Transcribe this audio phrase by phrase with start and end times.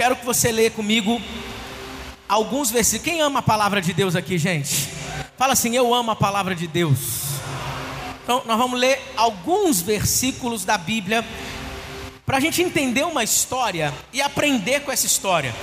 [0.00, 1.20] quero que você leia comigo
[2.26, 3.04] alguns versículos.
[3.04, 4.88] Quem ama a palavra de Deus aqui, gente?
[5.36, 6.98] Fala assim: Eu amo a palavra de Deus.
[8.24, 11.22] Então, nós vamos ler alguns versículos da Bíblia
[12.24, 15.54] para a gente entender uma história e aprender com essa história.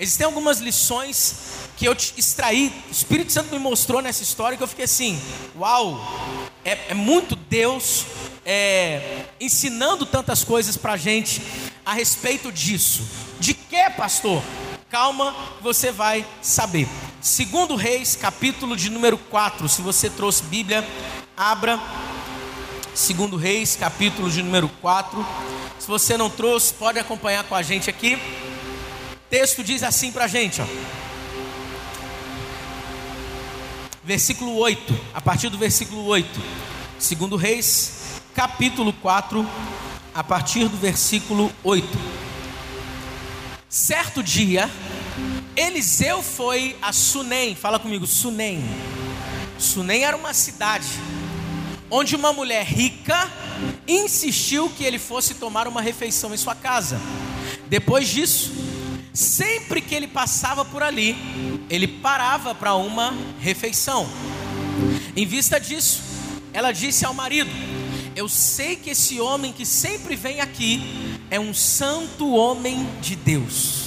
[0.00, 4.68] Existem algumas lições que eu extraí, o Espírito Santo me mostrou nessa história que eu
[4.68, 5.22] fiquei assim:
[5.56, 6.00] Uau,
[6.64, 8.06] é, é muito Deus
[8.44, 11.40] é, ensinando tantas coisas para a gente
[11.86, 13.23] a respeito disso.
[13.44, 14.42] De que, pastor?
[14.88, 16.88] Calma, você vai saber.
[17.20, 19.68] Segundo Reis, capítulo de número 4.
[19.68, 20.82] Se você trouxe Bíblia,
[21.36, 21.78] abra.
[22.94, 25.26] Segundo Reis, capítulo de número 4.
[25.78, 28.14] Se você não trouxe, pode acompanhar com a gente aqui.
[28.14, 30.66] O texto diz assim para a gente, ó.
[34.02, 36.40] Versículo 8, a partir do versículo 8.
[36.98, 39.46] Segundo Reis, capítulo 4,
[40.14, 42.23] a partir do versículo 8.
[43.74, 44.70] Certo dia,
[45.56, 48.62] Eliseu foi a Sunem, fala comigo, Sunem.
[49.58, 50.86] Sunem era uma cidade
[51.90, 53.28] onde uma mulher rica
[53.88, 57.00] insistiu que ele fosse tomar uma refeição em sua casa.
[57.66, 58.52] Depois disso,
[59.12, 61.16] sempre que ele passava por ali,
[61.68, 64.08] ele parava para uma refeição.
[65.16, 66.00] Em vista disso,
[66.52, 67.50] ela disse ao marido:
[68.16, 70.80] Eu sei que esse homem que sempre vem aqui
[71.30, 73.86] é um santo homem de Deus.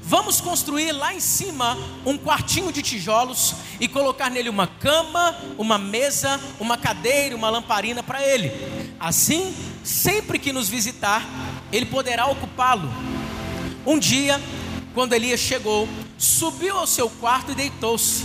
[0.00, 1.76] Vamos construir lá em cima
[2.06, 8.00] um quartinho de tijolos e colocar nele uma cama, uma mesa, uma cadeira, uma lamparina
[8.00, 8.52] para ele.
[9.00, 11.26] Assim, sempre que nos visitar,
[11.72, 12.88] ele poderá ocupá-lo.
[13.84, 14.40] Um dia,
[14.94, 18.22] quando Elias chegou, subiu ao seu quarto e deitou-se.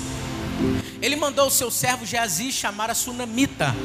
[1.02, 3.76] Ele mandou o seu servo Geazi chamar a sunamita.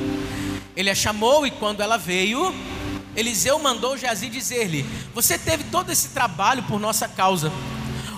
[0.76, 2.54] Ele a chamou e quando ela veio,
[3.14, 7.52] Eliseu mandou Geazi dizer-lhe: Você teve todo esse trabalho por nossa causa.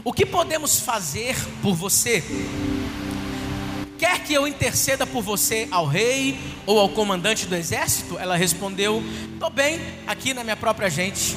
[0.05, 2.23] O que podemos fazer por você?
[3.99, 8.19] Quer que eu interceda por você ao rei ou ao comandante do exército?
[8.19, 9.03] Ela respondeu:
[9.33, 11.35] Estou bem aqui na minha própria gente.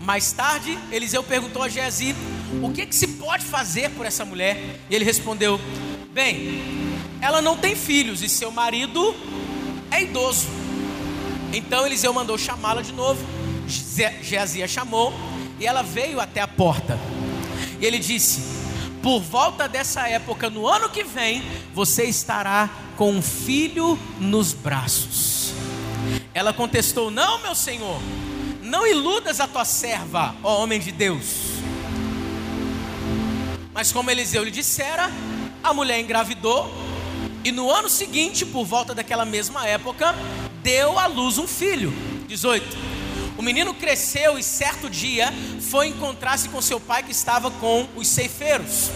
[0.00, 2.14] Mais tarde, Eliseu perguntou a Geazi:
[2.60, 4.80] O que, que se pode fazer por essa mulher?
[4.90, 5.60] E ele respondeu:
[6.10, 6.60] Bem,
[7.20, 9.14] ela não tem filhos e seu marido
[9.92, 10.46] é idoso.
[11.52, 13.24] Então Eliseu mandou chamá-la de novo.
[14.22, 15.12] Geazia chamou
[15.60, 16.98] e ela veio até a porta.
[17.80, 18.40] E ele disse:
[19.02, 21.42] Por volta dessa época, no ano que vem,
[21.74, 25.52] você estará com um filho nos braços.
[26.34, 28.00] Ela contestou: Não, meu senhor,
[28.62, 31.52] não iludas a tua serva, ó homem de Deus.
[33.72, 35.10] Mas como Eliseu lhe dissera,
[35.62, 36.70] a mulher engravidou,
[37.44, 40.14] e no ano seguinte, por volta daquela mesma época,
[40.62, 41.92] deu à luz um filho.
[42.28, 42.92] 18.
[43.36, 48.06] O menino cresceu e certo dia foi encontrar-se com seu pai que estava com os
[48.06, 48.90] ceifeiros.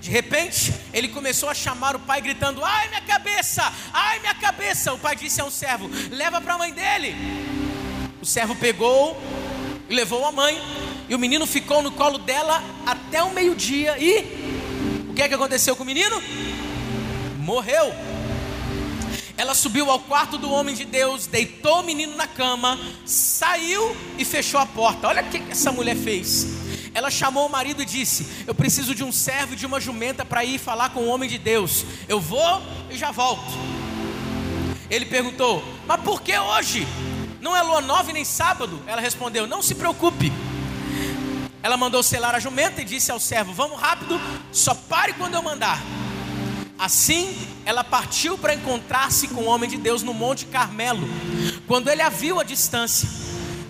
[0.00, 3.72] De repente, ele começou a chamar o pai, gritando: Ai, minha cabeça!
[3.92, 4.92] Ai, minha cabeça!
[4.92, 7.14] O pai disse a um servo: Leva para a mãe dele.
[8.20, 9.20] O servo pegou
[9.88, 10.60] e levou a mãe,
[11.08, 13.96] e o menino ficou no colo dela até o meio-dia.
[13.98, 16.20] E o que é que aconteceu com o menino?
[17.46, 17.94] Morreu.
[19.36, 24.24] Ela subiu ao quarto do homem de Deus, deitou o menino na cama, saiu e
[24.24, 25.06] fechou a porta.
[25.06, 26.44] Olha o que essa mulher fez.
[26.92, 30.24] Ela chamou o marido e disse: Eu preciso de um servo e de uma jumenta
[30.24, 31.86] para ir falar com o homem de Deus.
[32.08, 33.52] Eu vou e já volto.
[34.90, 36.84] Ele perguntou: Mas por que hoje?
[37.40, 38.82] Não é lua nove nem sábado?
[38.88, 40.32] Ela respondeu: Não se preocupe.
[41.62, 44.20] Ela mandou selar a jumenta e disse ao servo: Vamos rápido,
[44.50, 45.80] só pare quando eu mandar.
[46.78, 51.08] Assim, ela partiu para encontrar-se com o homem de Deus no Monte Carmelo.
[51.66, 53.08] Quando ele a viu à distância,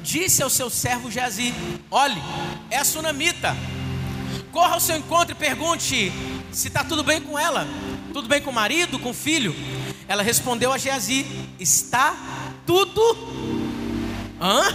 [0.03, 1.55] disse ao seu servo Geazi:
[1.91, 2.21] Olhe,
[2.69, 3.56] é a sunamita.
[4.50, 6.12] Corra ao seu encontro e pergunte
[6.50, 7.67] se está tudo bem com ela,
[8.12, 9.55] tudo bem com o marido, com o filho.
[10.09, 11.25] Ela respondeu a Geazi:
[11.61, 12.17] Está
[12.67, 13.00] tudo.
[14.41, 14.75] Hã?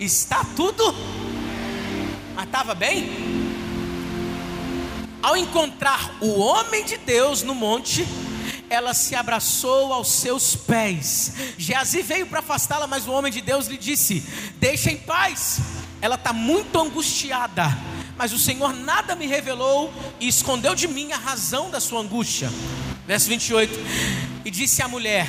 [0.00, 0.94] Está tudo?
[2.34, 3.45] Mas estava bem?
[5.26, 8.06] Ao encontrar o homem de Deus no monte,
[8.70, 11.32] ela se abraçou aos seus pés.
[11.58, 14.22] Geazi veio para afastá-la, mas o homem de Deus lhe disse:
[14.60, 15.58] Deixa em paz.
[16.00, 17.76] Ela está muito angustiada,
[18.16, 22.48] mas o Senhor nada me revelou e escondeu de mim a razão da sua angústia.
[23.04, 23.72] Verso 28.
[24.44, 25.26] E disse a mulher: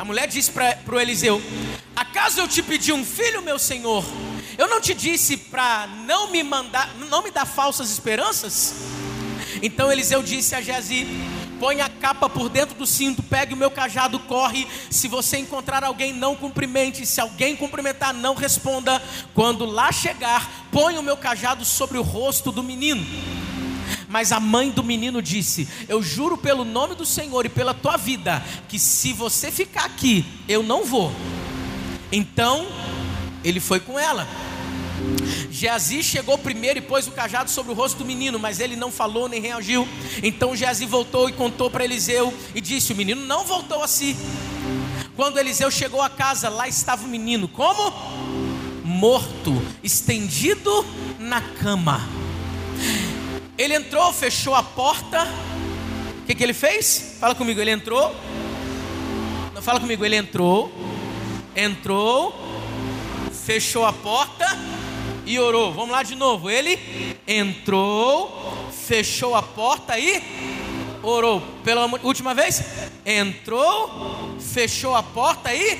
[0.00, 1.42] A mulher disse para o Eliseu:
[1.94, 4.02] Acaso eu te pedi um filho, meu senhor?
[4.56, 8.76] Eu não te disse para não me mandar, não me dar falsas esperanças?
[9.60, 11.06] Então Eliseu disse a Geazi:
[11.58, 14.66] põe a capa por dentro do cinto, pegue o meu cajado, corre.
[14.88, 17.04] Se você encontrar alguém, não cumprimente.
[17.04, 19.02] Se alguém cumprimentar, não responda.
[19.34, 23.06] Quando lá chegar, põe o meu cajado sobre o rosto do menino.
[24.10, 27.96] Mas a mãe do menino disse: Eu juro pelo nome do Senhor e pela tua
[27.96, 31.12] vida, que se você ficar aqui, eu não vou.
[32.10, 32.66] Então,
[33.44, 34.26] ele foi com ela.
[35.48, 38.90] Geazi chegou primeiro e pôs o cajado sobre o rosto do menino, mas ele não
[38.90, 39.86] falou nem reagiu.
[40.24, 44.16] Então Geazi voltou e contou para Eliseu e disse: O menino não voltou a si.
[45.14, 47.92] Quando Eliseu chegou à casa, lá estava o menino, como?
[48.82, 50.84] Morto, estendido
[51.16, 52.00] na cama.
[53.60, 55.22] Ele entrou, fechou a porta.
[56.22, 57.18] O que, que ele fez?
[57.20, 58.16] Fala comigo, ele entrou.
[59.54, 60.72] Não fala comigo, ele entrou.
[61.54, 62.34] Entrou,
[63.44, 64.46] fechou a porta
[65.26, 65.74] e orou.
[65.74, 66.48] Vamos lá de novo.
[66.48, 66.78] Ele
[67.28, 70.22] entrou, fechou a porta e
[71.02, 71.42] orou.
[71.62, 72.62] Pela última vez,
[73.04, 75.78] entrou, fechou a porta e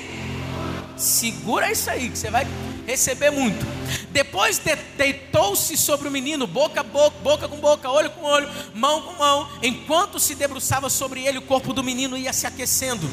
[0.95, 2.45] segura isso aí que você vai
[2.91, 3.65] receber muito.
[4.11, 8.49] Depois de, deitou-se sobre o menino, boca a boca, boca com boca, olho com olho,
[8.73, 9.49] mão com mão.
[9.63, 13.09] Enquanto se debruçava sobre ele, o corpo do menino ia se aquecendo.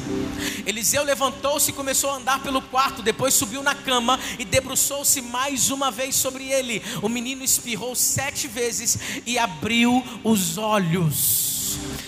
[0.65, 3.01] Eliseu levantou-se e começou a andar pelo quarto.
[3.01, 6.83] Depois subiu na cama e debruçou-se mais uma vez sobre ele.
[7.01, 11.48] O menino espirrou sete vezes e abriu os olhos.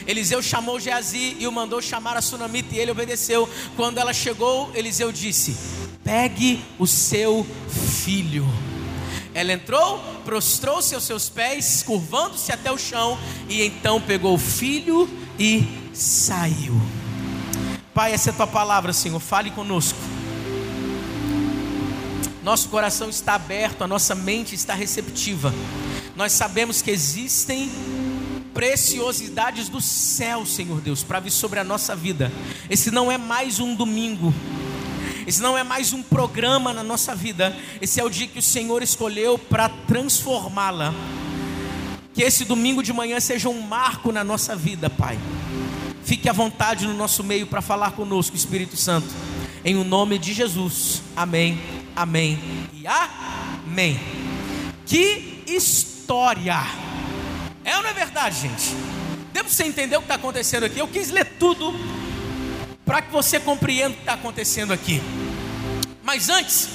[0.07, 3.49] Eliseu chamou Geazi e o mandou chamar a sunamita e ele obedeceu.
[3.75, 5.55] Quando ela chegou, Eliseu disse:
[6.03, 7.45] Pegue o seu
[8.03, 8.47] filho.
[9.33, 13.17] Ela entrou, prostrou-se aos seus pés, curvando-se até o chão,
[13.47, 15.09] e então pegou o filho
[15.39, 16.79] e saiu.
[17.93, 19.99] Pai, essa é a tua palavra, Senhor, fale conosco.
[22.43, 25.53] Nosso coração está aberto, a nossa mente está receptiva.
[26.15, 27.69] Nós sabemos que existem
[28.53, 32.31] preciosidades do céu, Senhor Deus, para vir sobre a nossa vida.
[32.69, 34.33] Esse não é mais um domingo
[35.27, 37.55] esse não é mais um programa na nossa vida.
[37.79, 40.93] Esse é o dia que o Senhor escolheu para transformá-la.
[42.13, 45.17] Que esse domingo de manhã seja um marco na nossa vida, Pai.
[46.03, 49.07] Fique à vontade no nosso meio para falar conosco, Espírito Santo.
[49.63, 51.01] Em o nome de Jesus.
[51.15, 51.61] Amém,
[51.95, 52.39] amém
[52.73, 53.99] e amém.
[54.85, 56.90] Que história!
[57.63, 58.75] É ou não é verdade, gente?
[59.31, 60.79] Devo você entender o que está acontecendo aqui?
[60.79, 61.73] Eu quis ler tudo
[62.85, 65.01] para que você compreenda o que está acontecendo aqui.
[66.03, 66.69] Mas antes,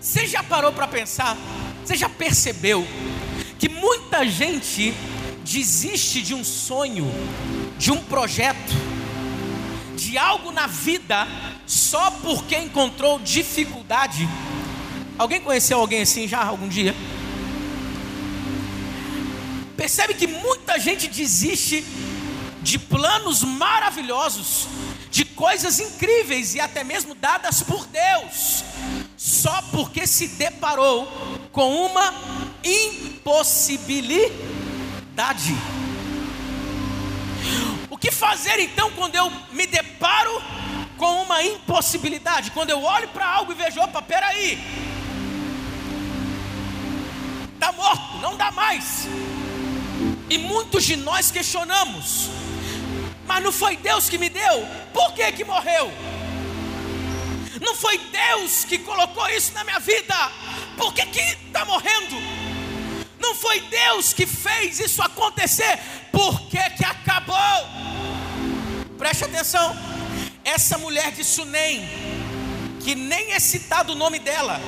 [0.00, 1.36] você já parou para pensar?
[1.84, 2.86] Você já percebeu
[3.58, 4.94] que muita gente
[5.42, 7.06] desiste de um sonho,
[7.78, 8.74] de um projeto,
[9.96, 11.26] de algo na vida
[11.66, 14.28] só porque encontrou dificuldade?
[15.16, 16.94] Alguém conheceu alguém assim já algum dia?
[19.78, 21.84] Percebe que muita gente desiste
[22.60, 24.66] de planos maravilhosos
[25.08, 28.64] de coisas incríveis e até mesmo dadas por Deus,
[29.16, 31.06] só porque se deparou
[31.52, 32.12] com uma
[32.64, 35.54] impossibilidade.
[37.88, 40.42] O que fazer então quando eu me deparo
[40.96, 42.50] com uma impossibilidade?
[42.50, 44.58] Quando eu olho para algo e vejo, opa, peraí,
[47.54, 49.06] está morto, não dá mais.
[50.30, 52.28] E muitos de nós questionamos,
[53.26, 55.90] mas não foi Deus que me deu, por que que morreu?
[57.62, 60.14] Não foi Deus que colocou isso na minha vida,
[60.76, 62.16] por que que está morrendo?
[63.18, 65.78] Não foi Deus que fez isso acontecer,
[66.12, 67.36] por que que acabou?
[68.98, 69.74] Preste atenção,
[70.44, 71.88] essa mulher de Sunem,
[72.84, 74.60] que nem é citado o nome dela,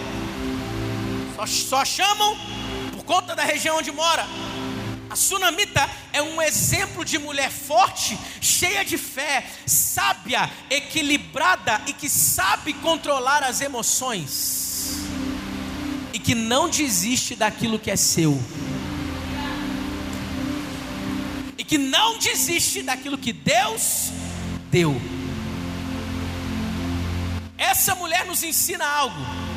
[1.37, 2.35] só, só chamam
[2.93, 4.27] por conta da região onde mora
[5.11, 12.09] a sunamita é um exemplo de mulher forte, cheia de fé, sábia, equilibrada e que
[12.09, 14.99] sabe controlar as emoções
[16.13, 18.41] e que não desiste daquilo que é seu.
[21.59, 24.13] E que não desiste daquilo que Deus
[24.71, 25.01] deu.
[27.59, 29.50] Essa mulher nos ensina algo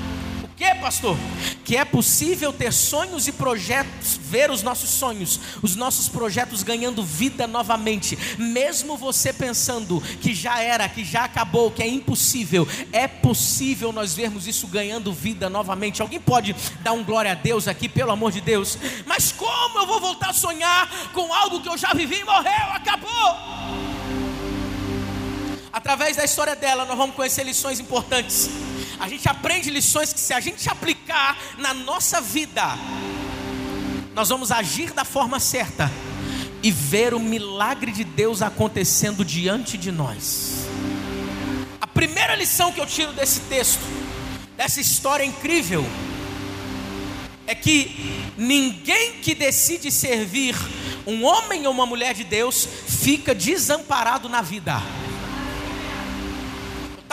[0.64, 1.18] que, pastor?
[1.66, 7.04] Que é possível ter sonhos e projetos, ver os nossos sonhos, os nossos projetos ganhando
[7.04, 13.08] vida novamente, mesmo você pensando que já era, que já acabou, que é impossível, é
[13.08, 16.02] possível nós vermos isso ganhando vida novamente.
[16.02, 18.78] Alguém pode dar um glória a Deus aqui, pelo amor de Deus?
[19.06, 22.68] Mas como eu vou voltar a sonhar com algo que eu já vivi e morreu,
[22.74, 23.38] acabou?
[25.74, 30.34] Através da história dela, nós vamos conhecer lições importantes a gente aprende lições que, se
[30.34, 32.78] a gente aplicar na nossa vida,
[34.14, 35.92] nós vamos agir da forma certa,
[36.64, 40.66] e ver o milagre de Deus acontecendo diante de nós.
[41.82, 43.82] A primeira lição que eu tiro desse texto,
[44.56, 45.86] dessa história incrível,
[47.46, 50.56] é que ninguém que decide servir
[51.06, 54.82] um homem ou uma mulher de Deus fica desamparado na vida.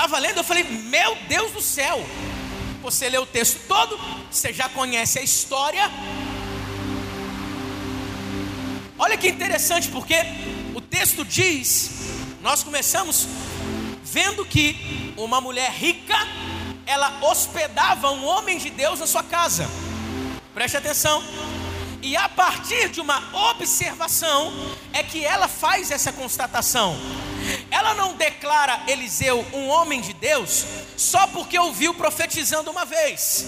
[0.03, 2.03] Estava lendo, eu falei, meu Deus do céu.
[2.81, 5.91] Você lê o texto todo, você já conhece a história.
[8.99, 10.15] Olha que interessante, porque
[10.75, 11.91] o texto diz:
[12.41, 13.29] nós começamos
[14.03, 16.17] vendo que uma mulher rica,
[16.87, 19.69] ela hospedava um homem de Deus na sua casa.
[20.55, 21.23] Preste atenção.
[22.03, 24.53] E a partir de uma observação
[24.93, 26.97] é que ela faz essa constatação.
[27.71, 30.65] Ela não declara Eliseu um homem de Deus
[30.97, 33.45] só porque ouviu profetizando uma vez.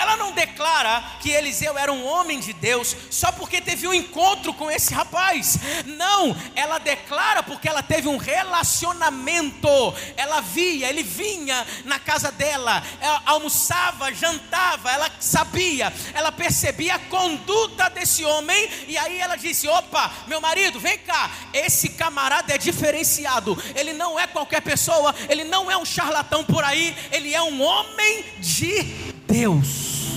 [0.00, 4.54] Ela não declara que Eliseu era um homem de Deus só porque teve um encontro
[4.54, 5.58] com esse rapaz.
[5.84, 9.68] Não, ela declara porque ela teve um relacionamento.
[10.16, 16.98] Ela via, ele vinha na casa dela, ela almoçava, jantava, ela sabia, ela percebia a
[16.98, 18.70] conduta desse homem.
[18.88, 23.62] E aí ela disse: opa, meu marido, vem cá, esse camarada é diferenciado.
[23.76, 27.60] Ele não é qualquer pessoa, ele não é um charlatão por aí, ele é um
[27.60, 30.10] homem de Deus.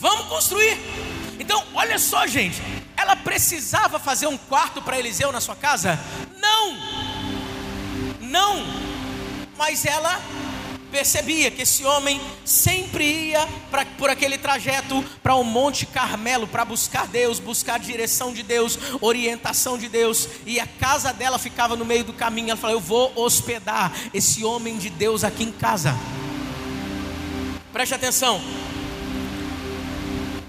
[0.00, 0.78] Vamos construir.
[1.38, 2.62] Então, olha só, gente.
[2.96, 5.98] Ela precisava fazer um quarto para Eliseu na sua casa?
[6.40, 6.76] Não.
[8.20, 8.64] Não.
[9.56, 10.20] Mas ela
[10.90, 16.64] percebia que esse homem sempre ia pra, por aquele trajeto para o Monte Carmelo para
[16.64, 21.76] buscar Deus, buscar a direção de Deus, orientação de Deus, e a casa dela ficava
[21.76, 22.50] no meio do caminho.
[22.50, 25.94] Ela falou: Eu vou hospedar esse homem de Deus aqui em casa.
[27.72, 28.40] Preste atenção.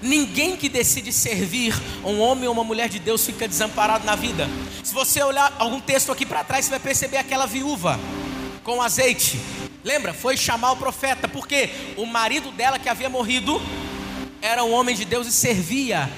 [0.01, 4.49] Ninguém que decide servir um homem ou uma mulher de Deus fica desamparado na vida.
[4.81, 7.99] Se você olhar algum texto aqui para trás, você vai perceber aquela viúva
[8.63, 9.37] com azeite.
[9.83, 10.13] Lembra?
[10.13, 13.61] Foi chamar o profeta, porque o marido dela que havia morrido
[14.41, 16.09] era um homem de Deus e servia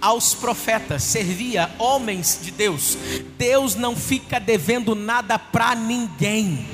[0.00, 2.96] aos profetas, servia homens de Deus.
[3.36, 6.66] Deus não fica devendo nada para ninguém.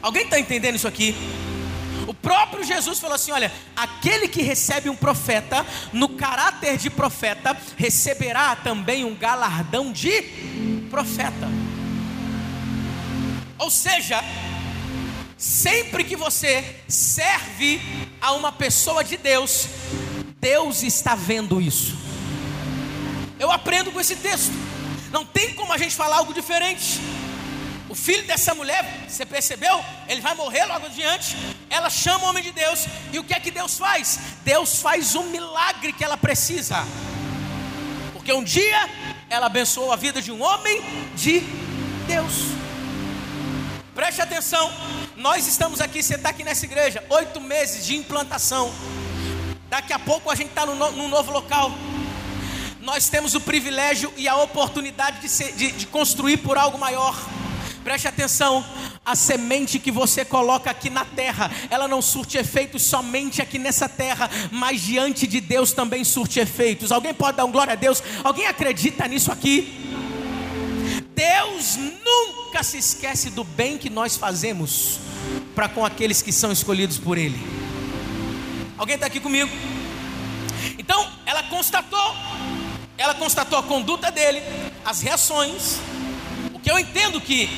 [0.00, 1.14] Alguém está entendendo isso aqui?
[2.06, 7.56] O próprio Jesus falou assim: olha, aquele que recebe um profeta, no caráter de profeta,
[7.76, 10.22] receberá também um galardão de
[10.90, 11.48] profeta.
[13.58, 14.22] Ou seja,
[15.38, 17.80] sempre que você serve
[18.20, 19.68] a uma pessoa de Deus,
[20.40, 21.96] Deus está vendo isso.
[23.38, 24.52] Eu aprendo com esse texto.
[25.12, 27.00] Não tem como a gente falar algo diferente.
[27.88, 29.82] O filho dessa mulher, você percebeu?
[30.08, 31.36] Ele vai morrer logo adiante.
[31.70, 32.86] Ela chama o homem de Deus.
[33.12, 34.18] E o que é que Deus faz?
[34.44, 36.84] Deus faz um milagre que ela precisa.
[38.12, 38.90] Porque um dia
[39.30, 40.82] ela abençoou a vida de um homem
[41.14, 41.40] de
[42.06, 42.67] Deus.
[44.08, 44.72] Preste atenção.
[45.16, 48.72] Nós estamos aqui, você está aqui nessa igreja, oito meses de implantação.
[49.68, 51.70] Daqui a pouco a gente está num novo local
[52.80, 57.14] nós temos o privilégio e a oportunidade de, ser, de, de, construir por algo maior.
[57.84, 58.64] Preste atenção,
[59.04, 63.90] a semente que você coloca aqui na terra, ela não surte efeitos somente aqui nessa
[63.90, 66.90] terra, mas diante de Deus também surte efeitos.
[66.90, 68.02] Alguém pode dar um glória a Deus?
[68.24, 69.86] Alguém acredita nisso aqui?
[71.14, 74.98] Deus nunca se esquece do bem que nós fazemos
[75.54, 77.38] para com aqueles que são escolhidos por Ele.
[78.76, 79.50] Alguém está aqui comigo?
[80.78, 82.14] Então, ela constatou,
[82.96, 84.42] ela constatou a conduta dele,
[84.84, 85.78] as reações,
[86.68, 87.48] que eu entendo que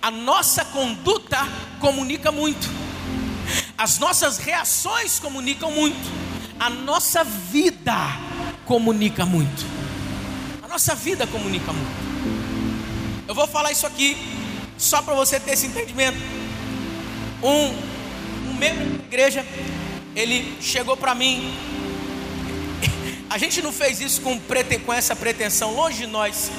[0.00, 1.46] a nossa conduta
[1.80, 2.66] comunica muito,
[3.76, 6.10] as nossas reações comunicam muito,
[6.58, 7.94] a nossa vida
[8.64, 9.66] comunica muito.
[10.62, 12.13] A nossa vida comunica muito.
[13.26, 14.16] Eu vou falar isso aqui
[14.76, 16.18] só para você ter esse entendimento.
[17.42, 19.44] Um, um membro da igreja,
[20.14, 21.54] ele chegou para mim.
[23.30, 24.38] A gente não fez isso com,
[24.84, 26.50] com essa pretensão, longe de nós.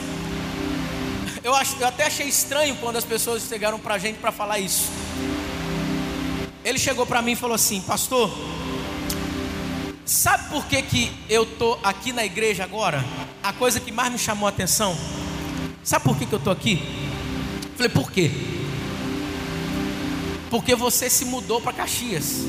[1.43, 4.57] Eu, acho, eu até achei estranho quando as pessoas chegaram para a gente para falar
[4.57, 4.89] isso.
[6.63, 8.35] Ele chegou para mim e falou assim: Pastor,
[10.03, 13.05] sabe por que, que eu estou aqui na igreja agora?
[13.43, 14.97] A coisa que mais me chamou a atenção.
[15.85, 16.81] Sabe por que, que eu estou aqui?
[17.75, 18.31] Falei: Por quê?
[20.49, 22.39] Porque você se mudou para Caxias.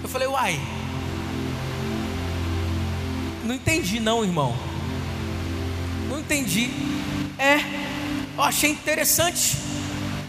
[0.00, 0.60] Eu falei: Uai.
[3.44, 4.56] Não entendi, não, irmão.
[6.08, 6.70] Não entendi.
[7.36, 7.56] É,
[8.36, 9.56] eu achei interessante.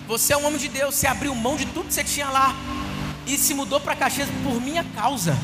[0.07, 2.55] Você é um homem de Deus, você abriu mão de tudo que você tinha lá
[3.27, 5.37] e se mudou para Caxias por minha causa.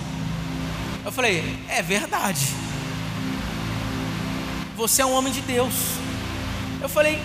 [1.05, 2.47] Eu falei: É verdade.
[4.75, 6.06] Você é um homem de Deus.
[6.87, 7.19] Eu falei: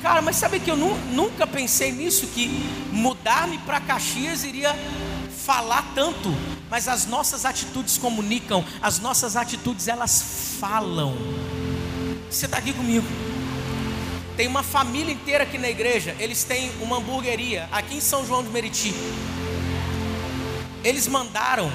[0.00, 2.28] Cara, mas sabe que eu nu nunca pensei nisso?
[2.28, 2.46] Que
[2.92, 4.72] mudar-me para Caxias iria
[5.44, 6.32] falar tanto,
[6.70, 11.16] mas as nossas atitudes comunicam, as nossas atitudes elas falam.
[12.30, 13.04] Você está aqui comigo?
[14.36, 16.14] Tem uma família inteira aqui na igreja.
[16.20, 18.94] Eles têm uma hamburgueria aqui em São João de Meriti.
[20.84, 21.68] Eles mandaram.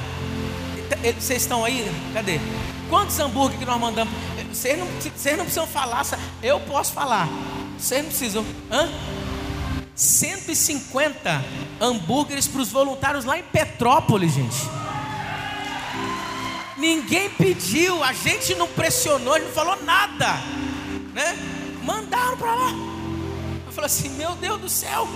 [1.20, 1.92] Vocês estão aí?
[2.14, 2.40] Cadê?
[2.90, 4.14] Quantos hambúrguer que nós mandamos?
[4.54, 6.06] Vocês não, vocês não precisam falar.
[6.42, 7.28] Eu posso falar.
[7.78, 8.46] Vocês não precisam.
[8.72, 8.88] Hã?
[9.96, 11.44] 150
[11.82, 14.70] hambúrgueres para os voluntários lá em Petrópolis, gente.
[16.78, 20.34] Ninguém pediu, a gente não pressionou, a gente não falou nada,
[21.14, 21.38] né?
[21.84, 22.72] Mandaram para lá.
[23.66, 25.08] Eu falei assim: Meu Deus do céu,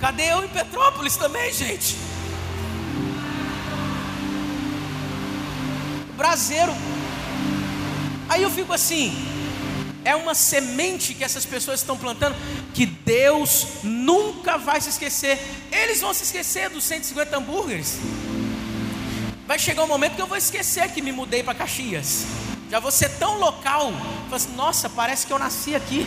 [0.00, 1.96] cadê eu em Petrópolis também, gente?
[6.16, 6.72] Braseiro.
[8.28, 9.12] Aí eu fico assim,
[10.04, 12.36] é uma semente que essas pessoas estão plantando
[12.74, 15.38] que Deus nunca vai se esquecer.
[15.70, 17.98] Eles vão se esquecer dos 150 hambúrgueres.
[19.46, 22.24] Vai chegar um momento que eu vou esquecer que me mudei para Caxias.
[22.70, 23.92] Já vou ser tão local.
[24.32, 26.06] Assim, Nossa, parece que eu nasci aqui.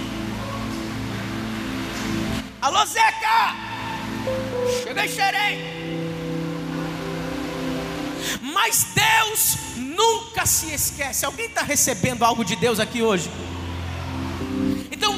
[2.62, 3.56] Alô, Zeca!
[4.84, 5.78] Cheguei, xerei.
[8.42, 9.56] Mas Deus
[9.98, 11.26] nunca se esquece.
[11.26, 13.30] Alguém está recebendo algo de Deus aqui hoje?
[14.92, 15.14] Então,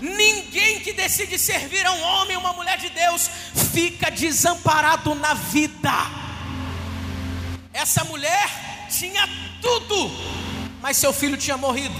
[0.00, 3.30] ninguém que decide servir a um homem, uma mulher de Deus,
[3.72, 5.92] fica desamparado na vida.
[7.72, 9.28] Essa mulher tinha
[9.62, 10.10] tudo,
[10.82, 11.94] mas seu filho tinha morrido.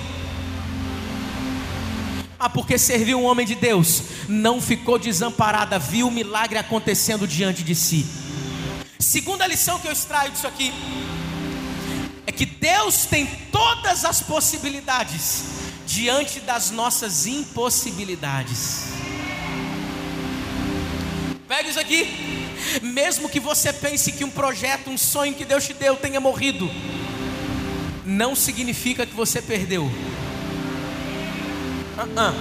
[2.39, 7.63] Ah, porque serviu um homem de Deus, não ficou desamparada, viu o milagre acontecendo diante
[7.63, 8.05] de si.
[8.99, 10.73] Segunda lição que eu extraio disso aqui
[12.27, 15.45] é que Deus tem todas as possibilidades
[15.87, 18.89] diante das nossas impossibilidades.
[21.47, 22.45] Pega isso aqui.
[22.83, 26.69] Mesmo que você pense que um projeto, um sonho que Deus te deu tenha morrido,
[28.05, 29.85] não significa que você perdeu.
[29.85, 29.91] Uh
[31.99, 32.35] -uh.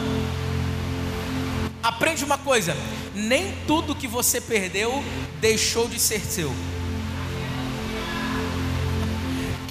[1.84, 2.76] Aprende uma coisa:
[3.13, 5.04] nem tudo que você perdeu
[5.39, 6.52] deixou de ser seu.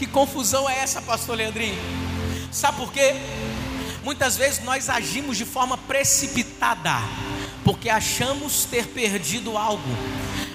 [0.04, 1.78] Que confusão é essa, pastor Leandrinho?
[2.52, 3.14] Sabe por quê?
[4.02, 6.92] Muitas vezes nós agimos de forma precipitada,
[7.64, 9.88] porque achamos ter perdido algo.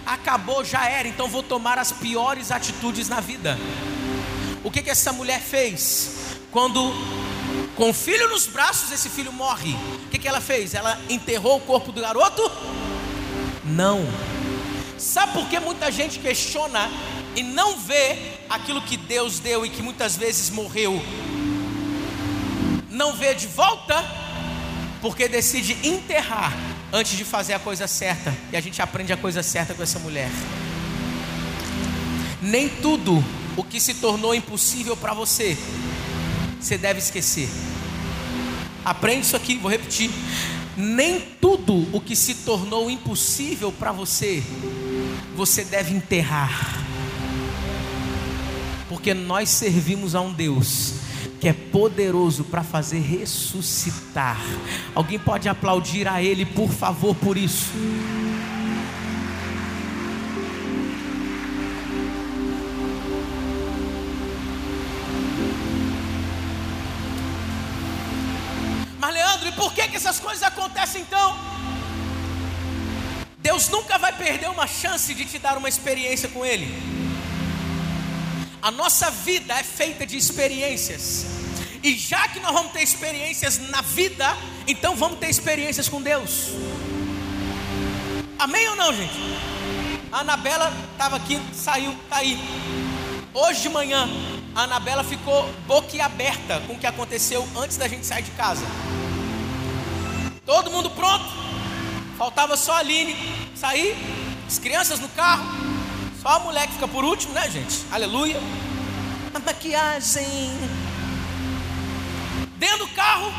[0.06, 3.58] Acabou, já era, então vou tomar as piores atitudes na vida.
[4.64, 6.38] O que que essa mulher fez?
[6.52, 6.94] Quando
[7.76, 9.76] com o filho nos braços, esse filho morre.
[10.06, 10.76] O que, que ela fez?
[10.76, 12.44] Ela enterrou o corpo do garoto?
[13.66, 14.06] Não.
[14.96, 16.88] Sabe por que muita gente questiona
[17.40, 18.18] e não vê
[18.50, 21.02] aquilo que Deus deu e que muitas vezes morreu?
[23.00, 23.96] não vê de volta,
[25.02, 26.54] porque decide enterrar
[26.92, 28.36] antes de fazer a coisa certa.
[28.52, 30.30] E a gente aprende a coisa certa com essa mulher.
[32.42, 33.24] Nem tudo
[33.56, 35.58] o que se tornou impossível para você,
[36.60, 37.50] você deve esquecer.
[38.84, 40.12] Aprende isso aqui, vou repetir.
[40.76, 44.44] Nem tudo o que se tornou impossível para você,
[45.38, 46.89] você deve enterrar.
[49.00, 50.96] Porque nós servimos a um Deus
[51.40, 54.38] que é poderoso para fazer ressuscitar.
[54.94, 57.72] Alguém pode aplaudir a Ele, por favor, por isso?
[69.00, 71.40] Mas Leandro, e por que, que essas coisas acontecem então?
[73.38, 76.99] Deus nunca vai perder uma chance de te dar uma experiência com Ele.
[78.62, 81.26] A nossa vida é feita de experiências.
[81.82, 86.50] E já que nós vamos ter experiências na vida, então vamos ter experiências com Deus.
[88.38, 89.14] Amém ou não, gente?
[90.12, 92.38] A Anabela estava aqui, saiu, tá aí.
[93.34, 94.10] Hoje de manhã,
[94.54, 98.66] a Anabela ficou boquiaberta com o que aconteceu antes da gente sair de casa.
[100.46, 101.40] Todo mundo pronto.
[102.18, 103.16] Faltava só a Aline
[103.56, 103.96] sair,
[104.46, 105.69] as crianças no carro.
[106.22, 107.86] Só a mulher que fica por último, né, gente?
[107.90, 108.42] Aleluia.
[109.34, 110.52] A maquiagem.
[112.58, 113.32] Dentro do carro,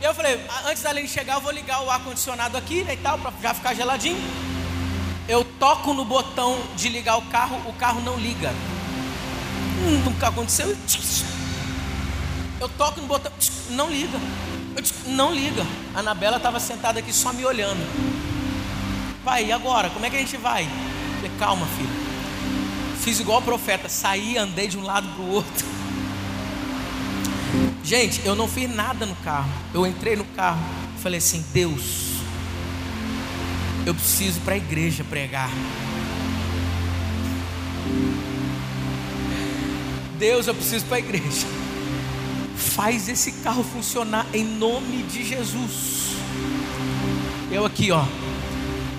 [0.00, 3.18] eu falei, antes da Lene chegar, eu vou ligar o ar-condicionado aqui né, e tal,
[3.18, 4.16] para já ficar geladinho.
[5.28, 8.50] Eu toco no botão de ligar o carro, o carro não liga.
[9.82, 10.76] Hum, nunca aconteceu.
[12.60, 13.32] Eu toco no botão,
[13.70, 14.18] não liga.
[15.06, 15.66] não liga.
[15.96, 17.80] A Anabela estava sentada aqui só me olhando.
[19.24, 19.90] Pai, e agora?
[19.90, 20.68] Como é que a gente vai?
[21.16, 22.09] Falei, calma, filho
[23.00, 25.66] Fiz igual o profeta, saí, andei de um lado para o outro.
[27.82, 29.50] Gente, eu não fiz nada no carro.
[29.72, 30.62] Eu entrei no carro,
[30.98, 32.20] falei assim: Deus,
[33.86, 35.50] eu preciso para a igreja pregar.
[40.18, 41.46] Deus, eu preciso para a igreja.
[42.54, 46.10] Faz esse carro funcionar em nome de Jesus.
[47.50, 48.04] Eu aqui, ó.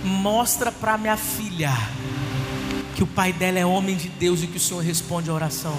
[0.03, 1.71] Mostra para minha filha
[3.01, 5.75] que o pai dela é homem de Deus e que o Senhor responde a oração.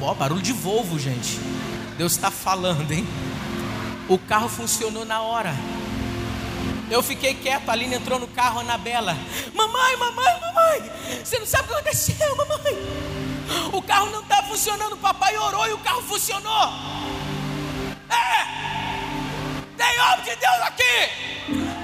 [0.00, 1.38] Ó, barulho de Volvo, gente.
[1.98, 3.06] Deus está falando, hein?
[4.08, 5.54] O carro funcionou na hora.
[6.90, 9.14] Eu fiquei quieto, a Aline entrou no carro, Anabela.
[9.52, 10.90] Mamãe, mamãe, mamãe.
[11.22, 12.78] Você não sabe o que aconteceu, mamãe.
[13.74, 14.94] O carro não está funcionando.
[14.94, 16.72] O papai orou e o carro funcionou.
[18.08, 18.38] É!
[19.76, 21.27] Tem homem de Deus aqui.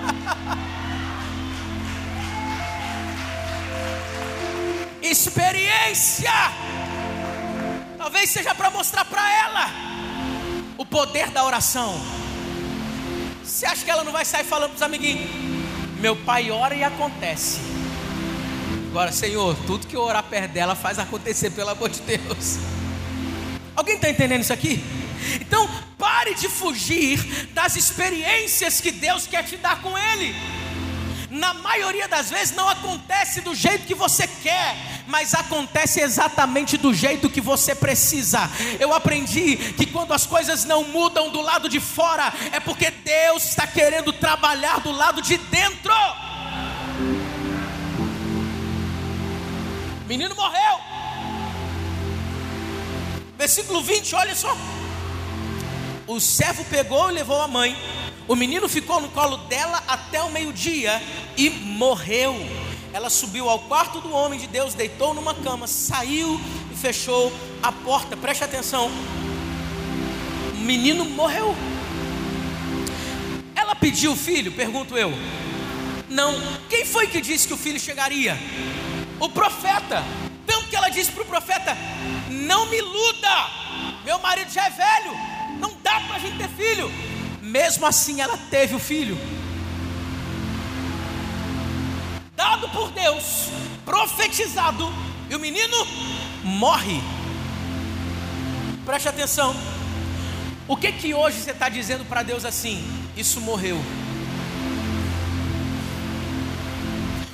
[5.02, 6.30] Experiência.
[7.98, 9.70] Talvez seja para mostrar para ela
[10.76, 12.00] o poder da oração.
[13.42, 15.30] Você acha que ela não vai sair falando para os amiguinhos?
[16.00, 17.60] Meu pai ora e acontece.
[18.90, 22.58] Agora, Senhor, tudo que eu orar perto dela faz acontecer, pelo amor de Deus.
[23.74, 24.82] Alguém está entendendo isso aqui?
[25.40, 27.18] Então, pare de fugir
[27.52, 30.34] das experiências que Deus quer te dar com Ele
[31.34, 36.94] na maioria das vezes não acontece do jeito que você quer, mas acontece exatamente do
[36.94, 38.38] jeito que você precisa.
[38.78, 43.44] Eu aprendi que quando as coisas não mudam do lado de fora, é porque Deus
[43.44, 45.92] está querendo trabalhar do lado de dentro.
[50.06, 50.80] Menino morreu.
[53.36, 54.56] Versículo 20, olha só.
[56.06, 57.76] O servo pegou e levou a mãe
[58.26, 61.02] o menino ficou no colo dela até o meio-dia
[61.36, 62.34] e morreu.
[62.92, 66.40] Ela subiu ao quarto do homem de Deus, deitou numa cama, saiu
[66.72, 67.30] e fechou
[67.62, 68.16] a porta.
[68.16, 68.90] Preste atenção.
[70.54, 71.54] O menino morreu.
[73.54, 74.52] Ela pediu o filho?
[74.52, 75.12] Pergunto eu.
[76.08, 76.32] Não.
[76.70, 78.38] Quem foi que disse que o filho chegaria?
[79.20, 80.02] O profeta.
[80.46, 81.76] Tanto que ela disse para o profeta:
[82.30, 83.50] Não me iluda,
[84.02, 85.33] meu marido já é velho,
[85.94, 86.90] dá para a gente ter filho
[87.54, 89.16] mesmo assim ela teve o filho.
[92.34, 93.48] Dado por Deus,
[93.84, 94.92] profetizado,
[95.30, 95.86] e o menino
[96.42, 97.00] morre.
[98.84, 99.54] Preste atenção.
[100.66, 102.82] O que que hoje você está dizendo para Deus assim?
[103.16, 103.76] Isso morreu.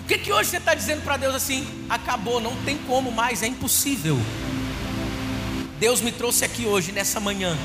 [0.01, 1.67] O que que hoje você está dizendo para Deus assim?
[1.89, 4.19] Acabou, não tem como mais, é impossível.
[5.79, 7.57] Deus me trouxe aqui hoje, nessa manhã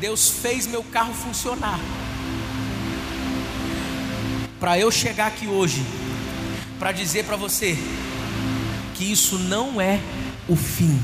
[0.00, 1.78] Deus fez meu carro funcionar.
[4.58, 5.84] Para eu chegar aqui hoje,
[6.78, 7.76] para dizer para você
[8.94, 10.00] que isso não é
[10.48, 10.98] o fim.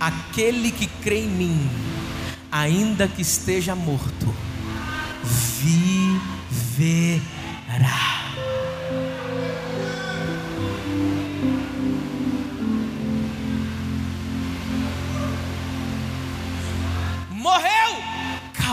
[0.00, 1.70] Aquele que crê em mim,
[2.50, 4.34] ainda que esteja morto,
[5.60, 7.39] viverá.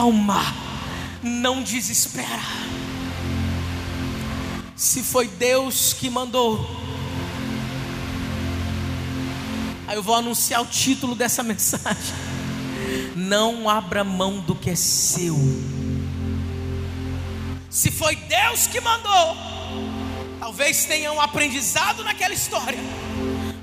[0.08, 0.42] Calma,
[1.22, 2.42] não desespera.
[4.76, 6.66] Se foi Deus que mandou,
[9.86, 12.16] aí eu vou anunciar o título dessa mensagem.
[13.16, 15.36] Não abra mão do que é seu.
[17.70, 19.36] Se foi Deus que mandou,
[20.40, 22.80] talvez tenha um aprendizado naquela história,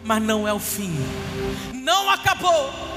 [0.04, 0.94] mas não é o fim,
[1.72, 2.93] não acabou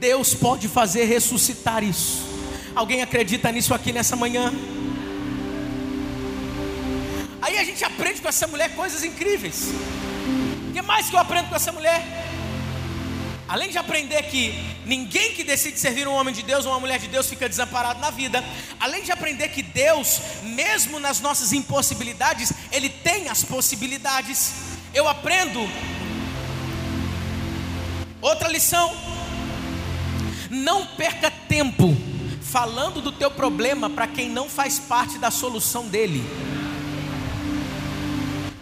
[0.00, 2.26] Deus pode fazer ressuscitar isso.
[2.74, 4.50] Alguém acredita nisso aqui nessa manhã?
[7.42, 9.68] Aí a gente aprende com essa mulher coisas incríveis.
[10.70, 12.02] O que mais que eu aprendo com essa mulher?
[13.46, 14.54] Além de aprender que
[14.86, 18.00] ninguém que decide servir um homem de Deus ou uma mulher de Deus fica desamparado
[18.00, 18.42] na vida,
[18.78, 24.52] além de aprender que Deus, mesmo nas nossas impossibilidades, Ele tem as possibilidades,
[24.94, 25.60] eu aprendo
[28.22, 29.19] outra lição
[30.50, 31.96] não perca tempo
[32.42, 36.24] falando do teu problema para quem não faz parte da solução dele.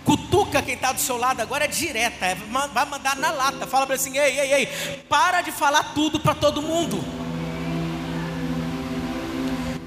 [0.04, 3.66] Cutuca quem está do seu lado agora é direta, é, vai mandar na lata.
[3.66, 4.66] Fala para assim: ei, ei, ei,
[5.08, 7.02] para de falar tudo para todo mundo.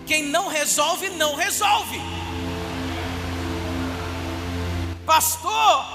[0.07, 2.01] Quem não resolve, não resolve.
[5.05, 5.85] Pastor,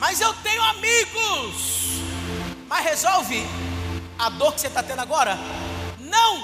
[0.00, 2.00] mas eu tenho amigos.
[2.68, 3.46] Mas resolve
[4.20, 5.38] a dor que você está tendo agora?
[5.98, 6.42] Não!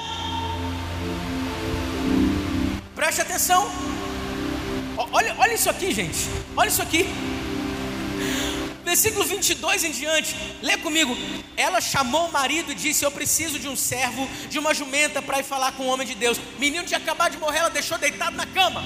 [2.95, 3.71] Preste atenção.
[5.13, 6.27] Olha, olha isso aqui, gente.
[6.57, 7.07] Olha isso aqui.
[8.83, 11.15] Versículo 22 em diante, lê comigo.
[11.55, 15.41] Ela chamou o marido e disse: Eu preciso de um servo, de uma jumenta para
[15.41, 16.41] ir falar com o homem de Deus.
[16.59, 18.83] Menino tinha acabado de morrer, ela deixou deitado na cama.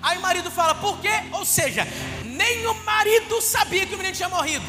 [0.00, 1.12] Aí o marido fala: Por quê?
[1.32, 1.86] Ou seja,
[2.24, 4.64] nem o marido sabia que o menino tinha morrido.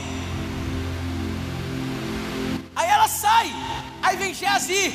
[2.77, 3.51] Aí ela sai,
[4.03, 4.93] aí vem Geazi.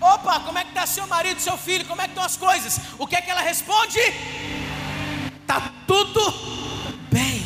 [0.00, 1.84] Opa, como é que está seu marido, seu filho?
[1.84, 2.80] Como é que estão as coisas?
[2.98, 4.00] O que é que ela responde?
[5.46, 6.22] Tá tudo
[7.12, 7.40] bem.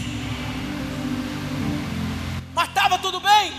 [2.55, 3.53] Mas estava tudo bem?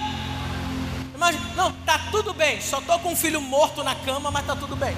[1.13, 2.59] Imagina, não, tá tudo bem.
[2.59, 4.97] Só tô com um filho morto na cama, mas tá tudo bem.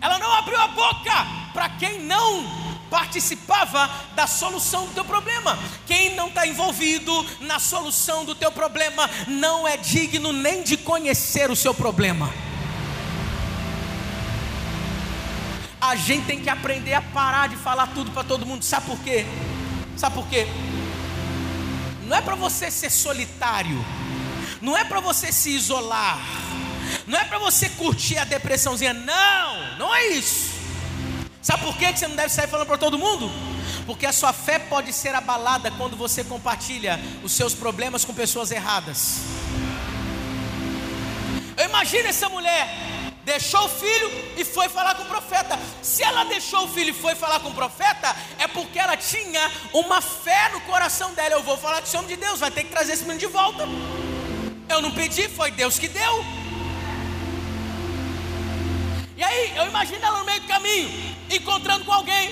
[0.00, 2.63] Ela não abriu a boca para quem não
[2.94, 5.58] participava da solução do teu problema.
[5.84, 11.50] Quem não está envolvido na solução do teu problema não é digno nem de conhecer
[11.50, 12.32] o seu problema.
[15.80, 18.64] A gente tem que aprender a parar de falar tudo para todo mundo.
[18.64, 19.26] Sabe por quê?
[19.96, 20.46] Sabe por quê?
[22.04, 23.84] Não é para você ser solitário.
[24.62, 26.20] Não é para você se isolar.
[27.08, 30.43] Não é para você curtir a depressãozinha, não, não é isso.
[31.44, 33.30] Sabe por que você não deve sair falando para todo mundo?
[33.84, 38.50] Porque a sua fé pode ser abalada quando você compartilha os seus problemas com pessoas
[38.50, 39.18] erradas.
[41.54, 42.66] Eu imagino essa mulher,
[43.26, 45.58] deixou o filho e foi falar com o profeta.
[45.82, 49.50] Se ela deixou o filho e foi falar com o profeta, é porque ela tinha
[49.74, 51.34] uma fé no coração dela.
[51.34, 53.26] Eu vou falar com esse homem de Deus, vai ter que trazer esse menino de
[53.26, 53.68] volta.
[54.66, 56.24] Eu não pedi, foi Deus que deu.
[59.14, 62.30] E aí, eu imagino ela no meio do caminho, encontrando com alguém.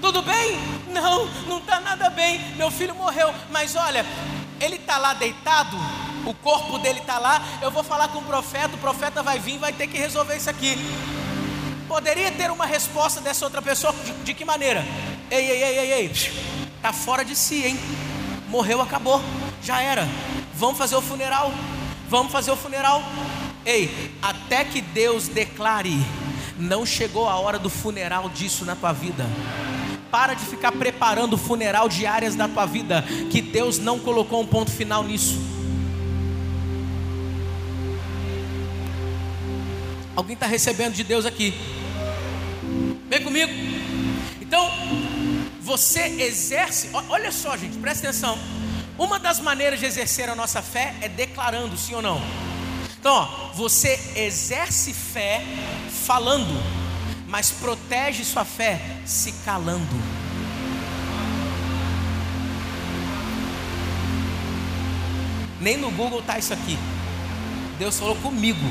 [0.00, 0.58] Tudo bem?
[0.92, 2.40] Não, não está nada bem.
[2.56, 4.04] Meu filho morreu, mas olha,
[4.60, 5.76] ele está lá deitado,
[6.26, 7.42] o corpo dele está lá.
[7.62, 10.50] Eu vou falar com o profeta, o profeta vai vir, vai ter que resolver isso
[10.50, 10.76] aqui.
[11.86, 14.84] Poderia ter uma resposta dessa outra pessoa, de, de que maneira?
[15.30, 16.12] Ei, ei, ei, ei, ei,
[16.76, 17.78] está fora de si, hein?
[18.48, 19.20] Morreu, acabou,
[19.62, 20.08] já era.
[20.54, 21.52] Vamos fazer o funeral.
[22.08, 23.02] Vamos fazer o funeral.
[23.64, 25.96] Ei, até que Deus declare,
[26.60, 29.26] não chegou a hora do funeral disso na tua vida.
[30.10, 34.40] Para de ficar preparando o funeral de áreas da tua vida que Deus não colocou
[34.40, 35.38] um ponto final nisso.
[40.14, 41.54] Alguém está recebendo de Deus aqui?
[43.08, 43.52] Vem comigo.
[44.40, 44.68] Então,
[45.60, 48.36] você exerce, olha só, gente, presta atenção.
[48.98, 52.20] Uma das maneiras de exercer a nossa fé é declarando, sim ou não?
[53.00, 55.42] Então, ó, você exerce fé
[56.04, 56.62] falando,
[57.26, 59.88] mas protege sua fé se calando.
[65.58, 66.78] Nem no Google está isso aqui.
[67.78, 68.66] Deus falou comigo.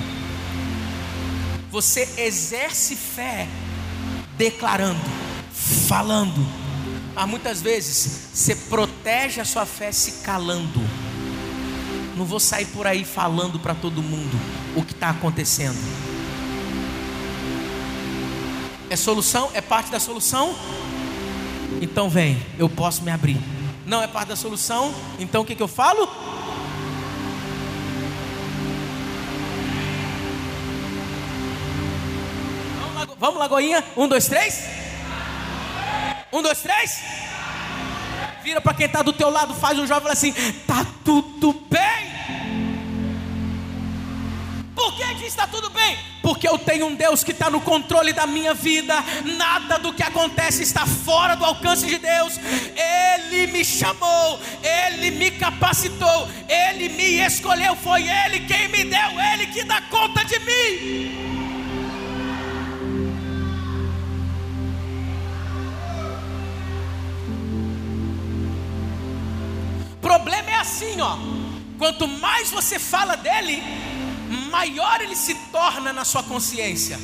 [1.72, 3.48] Você exerce fé
[4.38, 5.00] declarando,
[5.88, 6.46] falando.
[7.16, 10.80] Mas muitas vezes você protege a sua fé se calando.
[12.20, 14.38] Não vou sair por aí falando para todo mundo
[14.76, 15.78] o que está acontecendo.
[18.90, 19.50] É solução?
[19.54, 20.54] É parte da solução?
[21.82, 23.38] Então vem, eu posso me abrir.
[23.86, 24.94] Não é parte da solução?
[25.18, 26.10] Então o que, que eu falo?
[33.18, 33.82] Vamos, Lagoinha?
[33.96, 34.66] Um, dois, três?
[36.34, 37.29] Um, dois, três?
[38.44, 40.34] Vira para quem está do teu lado, faz um jovem fala assim:
[40.66, 42.10] tá tudo bem.
[44.76, 45.98] Por que, que está tudo bem?
[46.22, 48.96] Porque eu tenho um Deus que está no controle da minha vida,
[49.38, 52.40] nada do que acontece está fora do alcance de Deus.
[53.28, 59.48] Ele me chamou, Ele me capacitou, Ele me escolheu, foi Ele quem me deu, Ele
[59.48, 61.29] que dá conta de mim.
[70.60, 71.18] Assim, ó.
[71.78, 73.62] Quanto mais você fala dele,
[74.52, 77.00] maior ele se torna na sua consciência.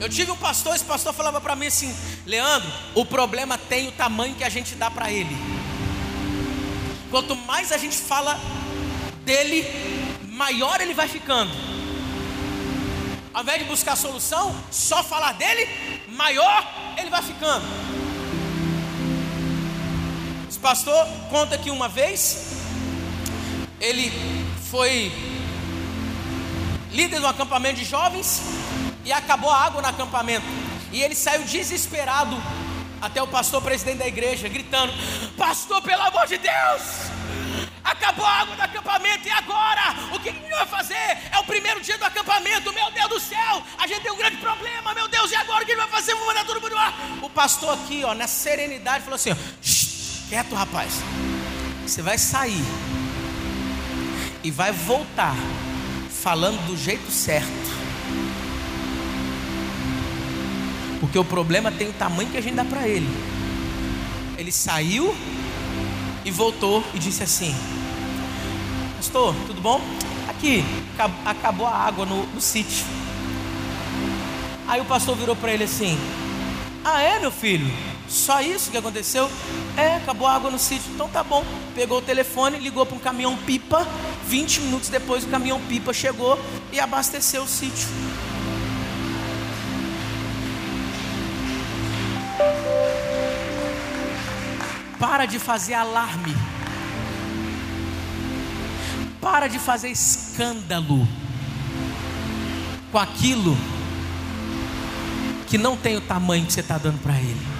[0.00, 1.94] Eu tive um pastor, esse pastor falava para mim assim:
[2.26, 5.36] Leandro, o problema tem o tamanho que a gente dá para ele.
[7.10, 8.38] Quanto mais a gente fala
[9.24, 9.66] dele,
[10.28, 11.50] maior ele vai ficando.
[13.32, 15.66] Ao invés de buscar solução, só falar dele,
[16.08, 17.64] maior ele vai ficando.
[20.58, 22.64] Esse pastor conta que uma vez
[23.80, 24.10] ele
[24.68, 25.12] foi
[26.90, 28.42] líder do acampamento de jovens,
[29.04, 30.44] e acabou a água no acampamento.
[30.90, 32.36] E ele saiu desesperado
[33.00, 34.92] até o pastor presidente da igreja, gritando:
[35.36, 36.82] Pastor, pelo amor de Deus,
[37.88, 39.94] Acabou a água do acampamento e agora?
[40.12, 41.18] O que a gente vai fazer?
[41.32, 43.62] É o primeiro dia do acampamento, meu Deus do céu!
[43.78, 46.14] A gente tem um grande problema, meu Deus, e agora o que ele vai fazer?
[46.14, 46.92] Vou mandar todo mundo lá.
[47.22, 49.36] O pastor aqui, ó, na serenidade, falou assim: ó,
[50.28, 50.92] quieto, rapaz.
[51.86, 52.62] Você vai sair
[54.44, 55.34] e vai voltar
[56.10, 57.48] falando do jeito certo.
[61.00, 63.08] Porque o problema tem o tamanho que a gente dá para ele.
[64.36, 65.16] Ele saiu
[66.24, 67.54] e voltou e disse assim:
[68.96, 69.80] Pastor, tudo bom?
[70.28, 70.62] Aqui,
[71.24, 72.84] acabou a água no, no sítio.
[74.66, 75.98] Aí o pastor virou para ele assim:
[76.84, 77.66] Ah, é, meu filho?
[78.08, 79.30] Só isso que aconteceu?
[79.76, 80.90] É, acabou a água no sítio.
[80.94, 81.44] Então tá bom.
[81.74, 83.86] Pegou o telefone, ligou para um caminhão pipa.
[84.26, 86.38] 20 minutos depois o caminhão pipa chegou
[86.72, 87.88] e abasteceu o sítio.
[94.98, 96.34] Para de fazer alarme.
[99.20, 101.06] Para de fazer escândalo
[102.90, 103.56] com aquilo
[105.46, 107.57] que não tem o tamanho que você está dando para ele.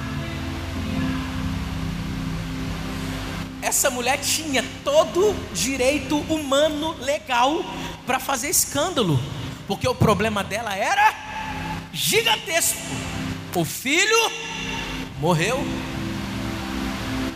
[3.60, 7.64] Essa mulher tinha todo direito humano legal
[8.06, 9.18] para fazer escândalo,
[9.66, 11.14] porque o problema dela era
[11.92, 12.78] gigantesco.
[13.54, 14.30] O filho
[15.18, 15.58] morreu.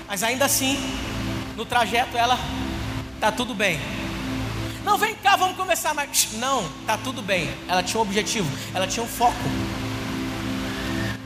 [0.07, 0.79] Mas ainda assim,
[1.57, 2.39] no trajeto ela
[3.21, 3.81] tá tudo bem.
[4.85, 6.29] Não, vem cá, vamos começar mais.
[6.35, 7.49] Não, tá tudo bem.
[7.69, 9.33] Ela tinha um objetivo, ela tinha um foco.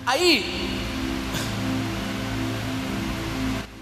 [0.06, 0.75] Aí,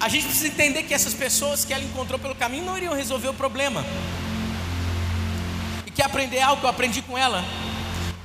[0.04, 3.28] a gente precisa entender que essas pessoas que ela encontrou pelo caminho não iriam resolver
[3.28, 3.82] o problema.
[5.86, 7.42] E que aprender algo que eu aprendi com ela.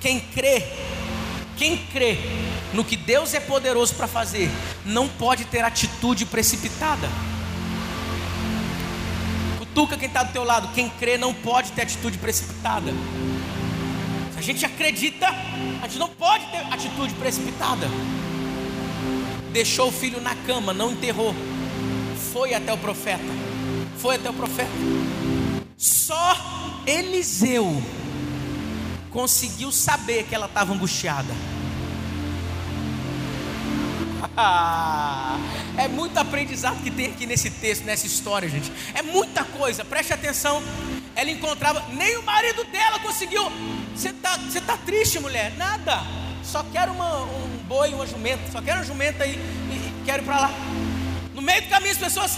[0.02, 0.62] Quem crê,
[1.56, 2.18] quem crê
[2.74, 4.52] no que Deus é poderoso para fazer,
[4.84, 7.08] não pode ter atitude precipitada.
[9.58, 12.92] Cutuca quem está do teu lado, quem crê não pode ter atitude precipitada.
[14.34, 15.28] Se a gente acredita,
[15.82, 17.88] a gente não pode ter atitude precipitada.
[19.54, 21.34] Deixou o filho na cama, não enterrou.
[22.32, 23.24] Foi até o profeta.
[23.98, 24.72] Foi até o profeta.
[25.78, 26.38] Só
[26.86, 27.82] Eliseu
[29.10, 31.34] conseguiu saber que ela estava angustiada.
[35.78, 38.72] é muito aprendizado que tem aqui nesse texto, nessa história, gente.
[38.94, 40.62] É muita coisa, preste atenção.
[41.16, 43.44] Ela encontrava, nem o marido dela conseguiu.
[43.96, 45.52] Você está você tá triste, mulher?
[45.58, 46.02] Nada.
[46.44, 48.52] Só quero uma, um boi, uma jumenta.
[48.52, 50.52] Só quero uma jumenta e, e quero ir para lá.
[51.50, 52.38] Meio do caminho, as pessoas.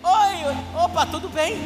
[0.00, 1.56] Oi, opa, tudo bem.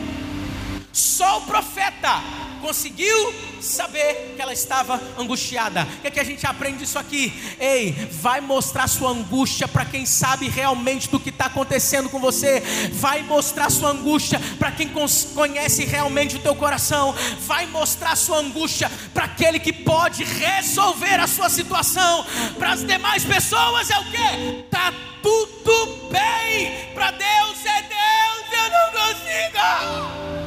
[0.90, 2.22] Só o profeta
[2.56, 5.82] conseguiu saber que ela estava angustiada.
[5.82, 7.32] O que, é que a gente aprende disso aqui?
[7.58, 12.62] Ei, vai mostrar sua angústia para quem sabe realmente do que está acontecendo com você.
[12.92, 14.90] Vai mostrar sua angústia para quem
[15.34, 17.14] conhece realmente o teu coração.
[17.40, 22.24] Vai mostrar sua angústia para aquele que pode resolver a sua situação.
[22.58, 24.62] Para as demais pessoas é o que?
[24.70, 24.92] Tá
[25.22, 26.92] tudo bem.
[26.94, 28.46] Para Deus é Deus.
[28.52, 30.45] Eu não consigo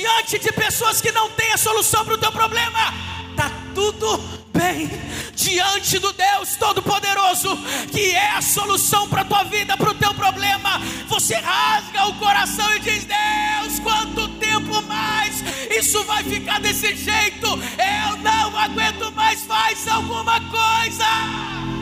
[0.00, 2.94] diante de pessoas que não têm a solução para o teu problema,
[3.30, 4.18] está tudo
[4.50, 4.88] bem
[5.34, 7.54] diante do Deus Todo-Poderoso,
[7.92, 10.80] que é a solução para a tua vida, para o teu problema.
[11.06, 17.46] Você rasga o coração e diz: Deus, quanto tempo mais isso vai ficar desse jeito?
[17.46, 21.79] Eu não aguento mais, faz alguma coisa.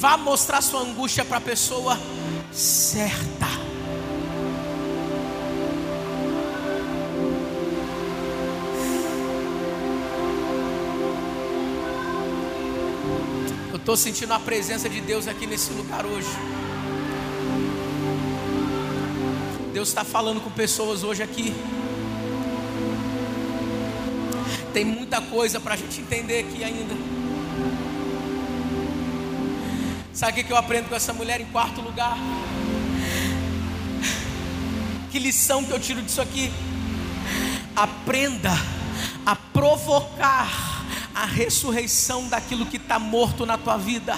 [0.00, 2.00] Vá mostrar sua angústia para a pessoa
[2.50, 3.44] certa.
[13.70, 16.30] Eu estou sentindo a presença de Deus aqui nesse lugar hoje.
[19.74, 21.54] Deus está falando com pessoas hoje aqui.
[24.72, 27.19] Tem muita coisa para a gente entender aqui ainda.
[30.12, 32.16] Sabe o que eu aprendo com essa mulher em quarto lugar?
[35.10, 36.52] Que lição que eu tiro disso aqui?
[37.76, 38.52] Aprenda
[39.24, 44.16] a provocar a ressurreição daquilo que está morto na tua vida.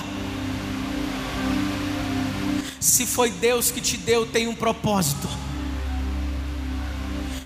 [2.81, 5.29] Se foi Deus que te deu, tem um propósito.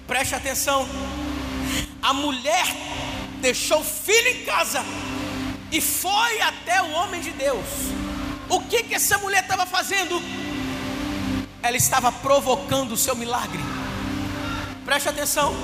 [0.07, 0.89] Preste atenção.
[2.01, 2.66] A mulher
[3.41, 4.85] deixou o filho em casa
[5.73, 7.66] e foi até o homem de Deus.
[8.49, 10.23] O que, que essa mulher estava fazendo?
[11.63, 13.63] Ela estava provocando o seu milagre.
[14.85, 15.55] Preste atenção.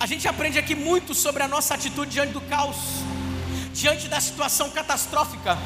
[0.00, 2.76] A gente aprende aqui muito sobre a nossa atitude diante do caos,
[3.72, 5.58] diante da situação catastrófica.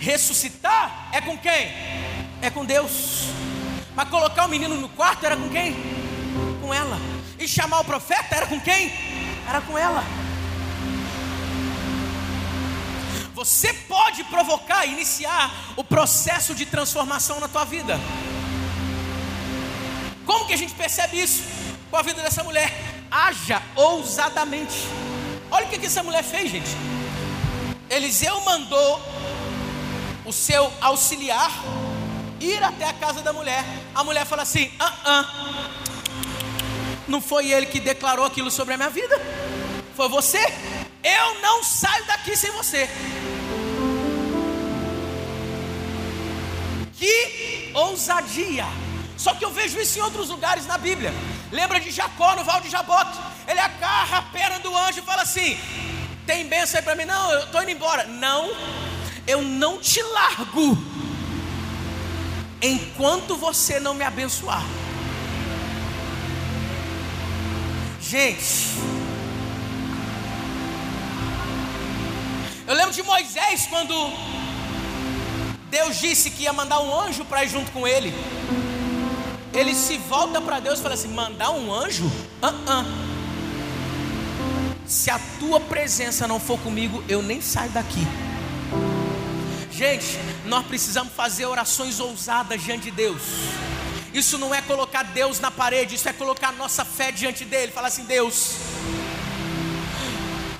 [0.00, 1.70] Ressuscitar é com quem?
[2.40, 3.24] É com Deus.
[3.94, 5.76] Mas colocar o menino no quarto era com quem?
[6.60, 6.96] Com ela.
[7.38, 8.90] E chamar o profeta era com quem?
[9.48, 10.21] Era com ela.
[13.42, 17.98] Você pode provocar, iniciar o processo de transformação na tua vida.
[20.24, 21.42] Como que a gente percebe isso
[21.90, 22.72] com a vida dessa mulher?
[23.10, 24.86] Haja ousadamente.
[25.50, 26.70] Olha o que, que essa mulher fez, gente.
[27.90, 29.02] Eliseu mandou
[30.24, 31.50] o seu auxiliar
[32.38, 33.64] ir até a casa da mulher.
[33.92, 35.70] A mulher fala assim: ah, ah,
[37.08, 39.20] não foi ele que declarou aquilo sobre a minha vida,
[39.96, 40.38] foi você.
[41.02, 42.88] Eu não saio daqui sem você.
[47.02, 48.64] Que ousadia!
[49.16, 51.12] Só que eu vejo isso em outros lugares na Bíblia.
[51.50, 53.18] Lembra de Jacó no Val de Jaboque?
[53.48, 55.58] Ele agarra a perna do anjo e fala assim:
[56.24, 57.04] Tem bênção aí para mim?
[57.04, 58.04] Não, eu estou indo embora.
[58.04, 58.52] Não,
[59.26, 60.78] eu não te largo
[62.62, 64.64] enquanto você não me abençoar.
[68.00, 68.76] Gente,
[72.64, 73.92] eu lembro de Moisés quando
[75.72, 78.12] Deus disse que ia mandar um anjo para ir junto com ele.
[79.54, 82.04] Ele se volta para Deus e fala assim: mandar um anjo?
[82.04, 82.84] Uh -uh.
[84.84, 88.06] Se a tua presença não for comigo, eu nem saio daqui.
[89.70, 93.22] Gente, nós precisamos fazer orações ousadas diante de Deus.
[94.12, 97.72] Isso não é colocar Deus na parede, isso é colocar nossa fé diante dele.
[97.72, 98.56] Falar assim: Deus.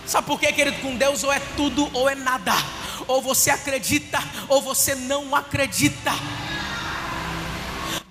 [0.07, 0.81] Sabe por quê, querido?
[0.81, 2.55] Com Deus ou é tudo ou é nada.
[3.07, 4.19] Ou você acredita
[4.49, 6.13] ou você não acredita.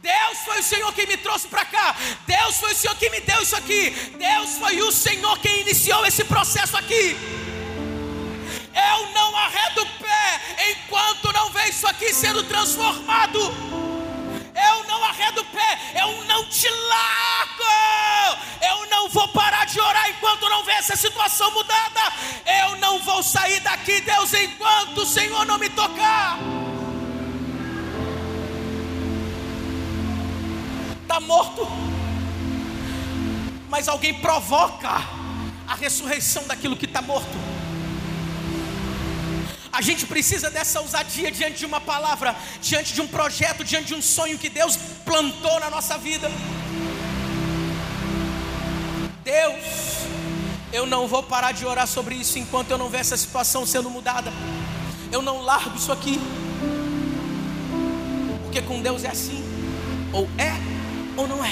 [0.02, 1.96] Deus foi o Senhor quem me trouxe para cá.
[2.26, 3.90] Deus foi o Senhor quem me deu isso aqui.
[4.18, 7.16] Deus foi o Senhor quem iniciou esse processo aqui.
[8.74, 13.81] Eu não arredo o pé enquanto não ver isso aqui sendo transformado.
[14.70, 18.42] Eu não arredo o pé, eu não te largo.
[18.62, 22.02] Eu não vou parar de orar enquanto não ver essa situação mudada.
[22.46, 26.38] Eu não vou sair daqui, Deus, enquanto o Senhor não me tocar.
[31.02, 31.68] Está morto,
[33.70, 35.02] mas alguém provoca
[35.68, 37.61] a ressurreição daquilo que está morto.
[39.72, 43.96] A gente precisa dessa ousadia diante de uma palavra, diante de um projeto, diante de
[43.96, 46.30] um sonho que Deus plantou na nossa vida.
[49.24, 49.64] Deus,
[50.74, 53.90] eu não vou parar de orar sobre isso enquanto eu não ver essa situação sendo
[53.90, 54.32] mudada.
[55.10, 56.20] Eu não largo isso aqui.
[58.44, 59.42] Porque com Deus é assim:
[60.12, 60.52] ou é
[61.16, 61.52] ou não é.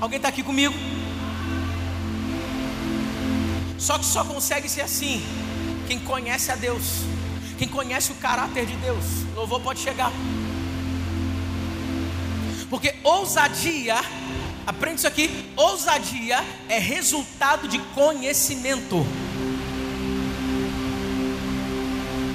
[0.00, 0.74] Alguém está aqui comigo?
[3.78, 5.22] Só que só consegue ser assim
[5.90, 7.02] quem conhece a Deus,
[7.58, 10.12] quem conhece o caráter de Deus, louvor pode chegar.
[12.68, 13.96] Porque ousadia,
[14.64, 19.04] aprende isso aqui: ousadia é resultado de conhecimento.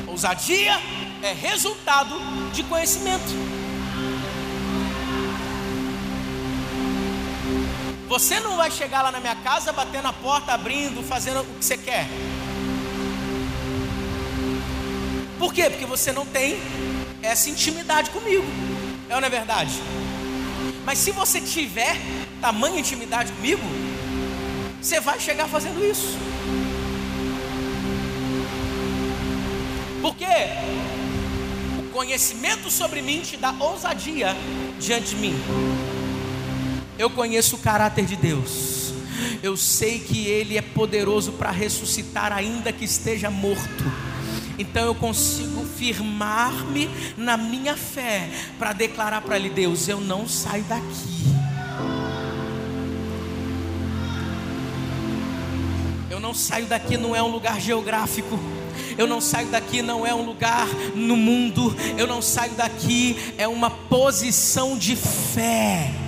[0.05, 0.77] Ousadia
[1.23, 2.13] é resultado
[2.51, 3.23] de conhecimento.
[8.09, 11.63] Você não vai chegar lá na minha casa, batendo a porta, abrindo, fazendo o que
[11.63, 12.05] você quer.
[15.38, 15.69] Por quê?
[15.69, 16.57] Porque você não tem
[17.21, 18.45] essa intimidade comigo.
[19.09, 19.73] É ou não é verdade?
[20.86, 21.97] Mas se você tiver
[22.39, 23.61] tamanha intimidade comigo,
[24.81, 26.17] você vai chegar fazendo isso.
[30.01, 30.25] Porque
[31.79, 34.36] o conhecimento sobre mim te dá ousadia
[34.79, 35.36] diante de mim.
[36.97, 38.93] Eu conheço o caráter de Deus.
[39.41, 43.83] Eu sei que Ele é poderoso para ressuscitar, ainda que esteja morto
[44.57, 50.63] então eu consigo firmar-me na minha fé para declarar para Ele: Deus, eu não saio
[50.63, 51.15] daqui.
[56.09, 58.39] Eu não saio daqui, não é um lugar geográfico.
[58.97, 61.75] Eu não saio daqui, não é um lugar no mundo.
[61.97, 66.04] Eu não saio daqui, é uma posição de fé.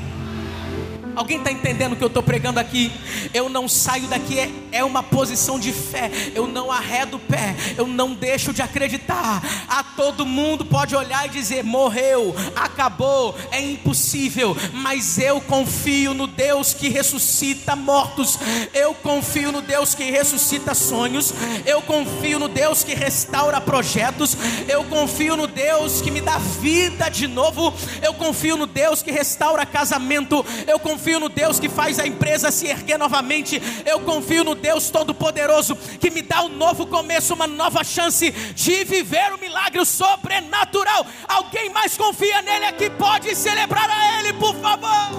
[1.17, 2.91] Alguém está entendendo o que eu estou pregando aqui?
[3.33, 6.11] Eu não saio daqui, é, é uma posição de fé.
[6.35, 9.41] Eu não arredo o pé, eu não deixo de acreditar.
[9.67, 14.55] A todo mundo pode olhar e dizer: morreu, acabou, é impossível.
[14.73, 18.37] Mas eu confio no Deus que ressuscita mortos.
[18.71, 21.33] Eu confio no Deus que ressuscita sonhos.
[21.65, 24.37] Eu confio no Deus que restaura projetos.
[24.67, 27.73] Eu confio no Deus que me dá vida de novo.
[28.03, 30.45] Eu confio no Deus que restaura casamento.
[30.67, 33.61] Eu confio confio no Deus que faz a empresa se erguer novamente.
[33.85, 38.83] Eu confio no Deus Todo-Poderoso que me dá um novo começo, uma nova chance de
[38.83, 41.05] viver o milagre sobrenatural.
[41.25, 42.89] Alguém mais confia nele aqui?
[42.89, 45.13] Pode celebrar a Ele, por favor.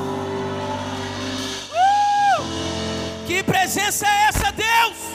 [1.72, 3.26] Uh!
[3.26, 5.08] Que presença é essa, Deus?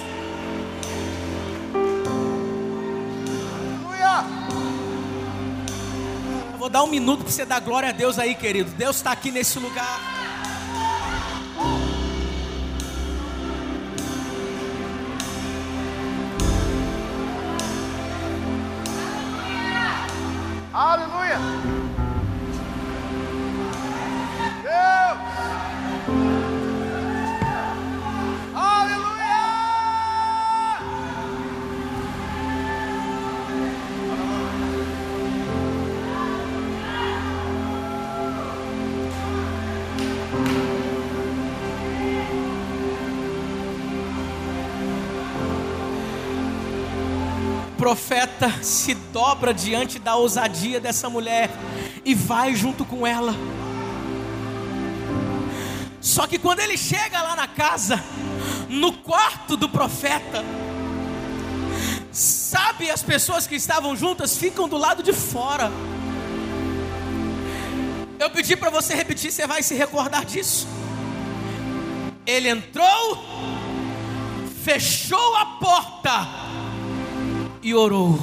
[6.58, 8.72] vou dar um minuto para você dar glória a Deus aí, querido.
[8.72, 10.23] Deus está aqui nesse lugar.
[47.94, 51.52] Profeta se dobra diante da ousadia dessa mulher
[52.04, 53.36] e vai junto com ela.
[56.02, 58.04] Só que quando ele chega lá na casa,
[58.68, 60.44] no quarto do profeta,
[62.12, 65.72] sabe, as pessoas que estavam juntas ficam do lado de fora.
[68.18, 70.68] Eu pedi para você repetir, você vai se recordar disso.
[72.26, 73.24] Ele entrou,
[74.64, 76.43] fechou a porta
[77.64, 78.20] e orou.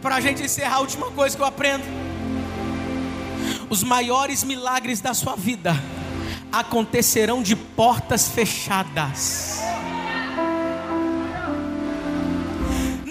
[0.00, 1.84] Para a gente encerrar, a última coisa que eu aprendo:
[3.68, 5.74] os maiores milagres da sua vida
[6.52, 9.60] acontecerão de portas fechadas.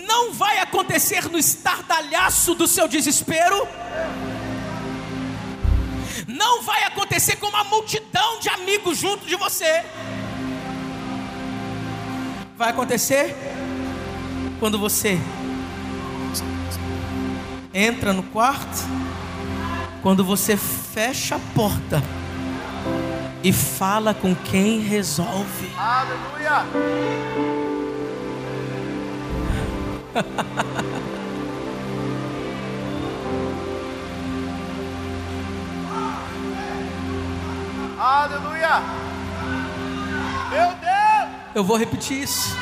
[0.08, 3.68] Não vai acontecer no estardalhaço do seu desespero.
[6.28, 9.84] Não vai acontecer com uma multidão de amigos junto de você
[12.62, 13.36] vai acontecer
[14.60, 15.20] quando você
[17.74, 18.88] entra no quarto,
[20.04, 22.04] quando você fecha a porta
[23.44, 25.72] e fala com quem resolve.
[25.76, 26.68] Aleluia!
[37.98, 39.11] Aleluia!
[41.54, 42.56] Eu vou repetir isso.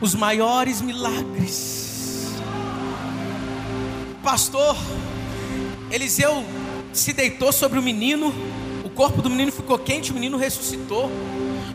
[0.00, 2.34] Os maiores milagres.
[4.22, 4.76] Pastor,
[5.90, 6.44] Eliseu
[6.92, 8.32] se deitou sobre o menino,
[8.84, 11.10] o corpo do menino ficou quente, o menino ressuscitou.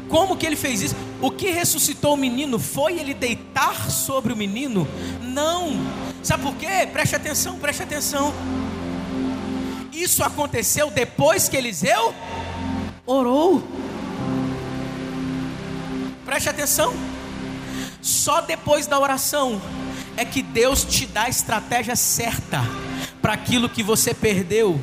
[0.10, 0.96] Como que ele fez isso?
[1.22, 4.88] O que ressuscitou o menino foi ele deitar sobre o menino?
[5.22, 5.74] Não.
[6.24, 6.88] Sabe por quê?
[6.92, 8.34] Preste atenção, preste atenção.
[9.92, 12.14] Isso aconteceu depois que Eliseu
[13.06, 13.64] orou.
[16.26, 16.94] Preste atenção.
[18.02, 19.62] Só depois da oração
[20.18, 22.62] é que Deus te dá a estratégia certa
[23.22, 24.82] para aquilo que você perdeu,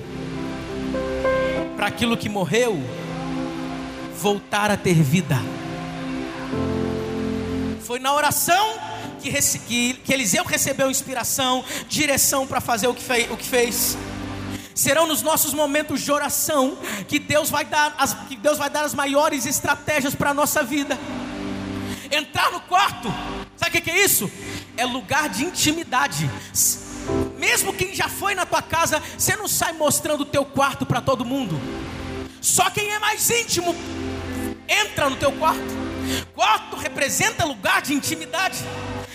[1.76, 2.80] para aquilo que morreu,
[4.20, 5.36] voltar a ter vida.
[7.84, 8.78] Foi na oração
[9.20, 13.96] que, que, que Eliseu recebeu inspiração, direção para fazer o que, fei, o que fez.
[14.74, 18.84] Serão nos nossos momentos de oração que Deus vai dar as, que Deus vai dar
[18.84, 20.98] as maiores estratégias para a nossa vida.
[22.12, 23.08] Entrar no quarto,
[23.56, 24.30] sabe o que é isso?
[24.76, 26.30] É lugar de intimidade.
[27.38, 31.00] Mesmo quem já foi na tua casa, você não sai mostrando o teu quarto para
[31.00, 31.58] todo mundo.
[32.38, 33.74] Só quem é mais íntimo
[34.68, 35.62] entra no teu quarto.
[36.34, 38.58] Quarto representa lugar de intimidade.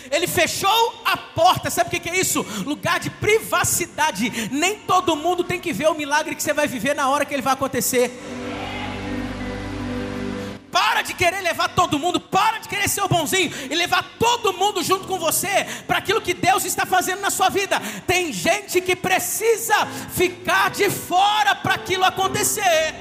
[0.10, 2.46] Ele fechou a porta, sabe o que é isso?
[2.66, 4.50] Lugar de privacidade.
[4.52, 7.34] Nem todo mundo tem que ver o milagre que você vai viver na hora que
[7.34, 8.12] ele vai acontecer.
[10.72, 14.54] Para de querer levar todo mundo, para de querer ser o bonzinho e levar todo
[14.54, 17.80] mundo junto com você para aquilo que Deus está fazendo na sua vida.
[18.06, 22.94] Tem gente que precisa ficar de fora para aquilo acontecer.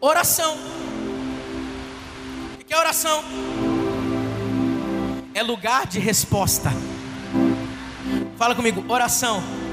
[0.00, 0.56] Oração.
[2.60, 3.24] O que é oração?
[5.32, 6.70] É lugar de resposta.
[8.36, 9.67] Fala comigo, oração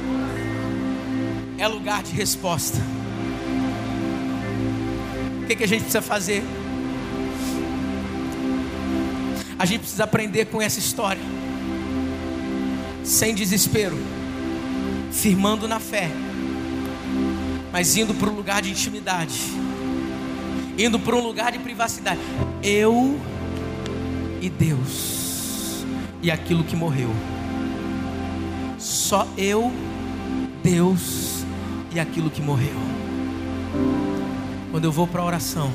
[1.57, 2.77] é lugar de resposta.
[5.41, 6.43] O que, que a gente precisa fazer?
[9.57, 11.21] A gente precisa aprender com essa história,
[13.03, 13.97] sem desespero,
[15.11, 16.09] firmando na fé,
[17.71, 19.39] mas indo para um lugar de intimidade,
[20.77, 22.19] indo para um lugar de privacidade.
[22.61, 23.17] Eu
[24.41, 25.85] e Deus,
[26.21, 27.11] e aquilo que morreu.
[28.77, 29.71] Só eu,
[30.61, 31.34] Deus
[31.95, 32.75] e aquilo que morreu.
[34.69, 35.71] Quando eu vou para a oração,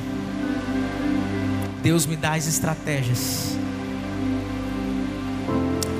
[1.82, 3.56] Deus me dá as estratégias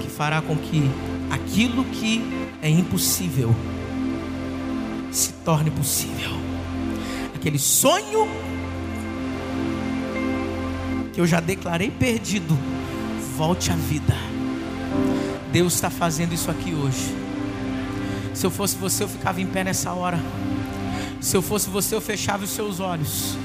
[0.02, 0.90] que fará com que
[1.30, 2.22] aquilo que
[2.60, 3.54] é impossível
[5.10, 6.32] se torne possível.
[7.34, 8.28] Aquele sonho
[11.14, 12.58] que eu já declarei perdido,
[13.38, 14.14] volte à vida.
[15.50, 17.29] Deus está fazendo isso aqui hoje.
[18.40, 20.18] Se eu fosse você, eu ficava em pé nessa hora.
[21.20, 23.36] Se eu fosse você, eu fechava os seus olhos.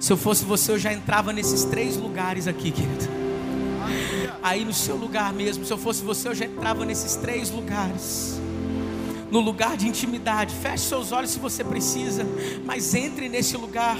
[0.00, 3.06] Se eu fosse você, eu já entrava nesses três lugares aqui, querido.
[4.42, 8.40] Aí no seu lugar mesmo, se eu fosse você, eu já entrava nesses três lugares.
[9.30, 12.26] No lugar de intimidade, feche seus olhos se você precisa,
[12.64, 13.98] mas entre nesse lugar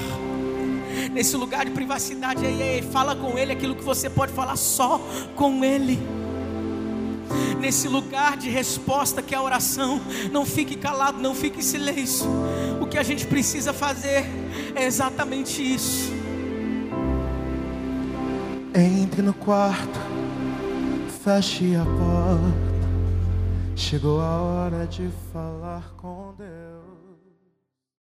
[1.13, 4.99] nesse lugar de privacidade aí, aí, fala com Ele aquilo que você pode falar só
[5.37, 5.99] com Ele.
[7.61, 10.01] Nesse lugar de resposta que é a oração,
[10.33, 12.27] não fique calado, não fique em silêncio.
[12.81, 14.25] O que a gente precisa fazer
[14.75, 16.13] é exatamente isso.
[18.75, 19.99] Entre no quarto,
[21.25, 22.69] feche a porta.
[23.75, 26.68] Chegou a hora de falar com Deus.